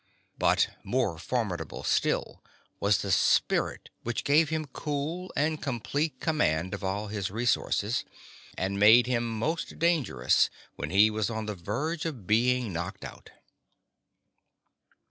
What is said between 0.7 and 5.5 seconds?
more formidable still was the spirit which gave him cool